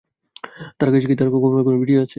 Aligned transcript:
তার 0.77 0.89
কাছে 0.93 1.07
কি 1.07 1.15
তোর 1.19 1.29
কুকর্মের 1.33 1.63
কোন 1.67 1.75
ভিডিও 1.81 1.97
আছে? 1.97 2.09